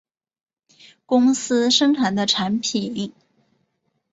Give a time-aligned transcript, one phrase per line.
[1.05, 3.13] 公司生产的产品